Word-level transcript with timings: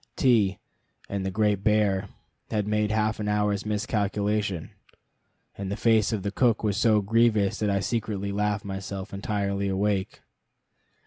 T 0.15 0.57
and 1.09 1.23
the 1.23 1.29
Great 1.29 1.63
Bear 1.63 2.07
had 2.49 2.67
made 2.67 2.89
half 2.89 3.19
an 3.19 3.27
hour's 3.27 3.67
miscalculation, 3.67 4.71
and 5.55 5.71
the 5.71 5.77
face 5.77 6.11
of 6.11 6.23
the 6.23 6.31
cook 6.31 6.63
was 6.63 6.75
so 6.75 7.01
grievous 7.03 7.59
that 7.59 7.69
I 7.69 7.81
secretly 7.81 8.31
laughed 8.31 8.65
myself 8.65 9.13
entirely 9.13 9.67
awake. 9.67 10.21